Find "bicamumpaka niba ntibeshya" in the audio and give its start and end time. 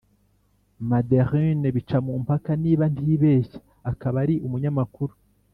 1.75-3.59